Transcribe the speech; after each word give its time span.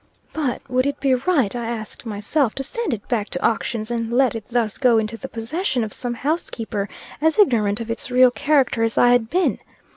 But, 0.33 0.63
would 0.67 0.87
it 0.87 0.99
be 0.99 1.13
right, 1.13 1.55
I 1.55 1.67
asked 1.69 2.07
myself, 2.07 2.55
to 2.55 2.63
send 2.63 2.91
it 2.91 3.07
back 3.07 3.29
to 3.29 3.45
auctions 3.45 3.91
and 3.91 4.11
let 4.11 4.33
it 4.33 4.45
thus 4.49 4.79
go 4.79 4.97
into 4.97 5.15
the 5.15 5.27
possession 5.27 5.83
of 5.83 5.93
some 5.93 6.15
housekeeper, 6.15 6.89
as 7.21 7.37
ignorant 7.37 7.79
of 7.79 7.91
its 7.91 8.09
real 8.09 8.31
character 8.31 8.81
as 8.81 8.97
I 8.97 9.11
had 9.11 9.29
been? 9.29 9.59